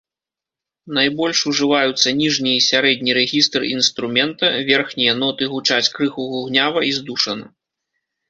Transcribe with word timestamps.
Найбольш 0.97 1.41
ужываюцца 1.51 2.13
ніжні 2.21 2.51
і 2.59 2.63
сярэдні 2.69 3.11
рэгістр 3.19 3.61
інструмента, 3.75 4.45
верхнія 4.71 5.13
ноты 5.23 5.43
гучаць 5.53 5.85
крыху 5.99 6.21
гугнява 6.33 6.79
і 6.89 6.93
здушана. 6.99 7.45